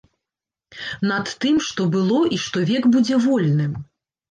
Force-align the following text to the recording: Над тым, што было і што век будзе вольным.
Над 1.11 1.25
тым, 1.45 1.59
што 1.67 1.87
было 1.97 2.23
і 2.39 2.41
што 2.47 2.65
век 2.73 2.91
будзе 2.99 3.23
вольным. 3.29 3.81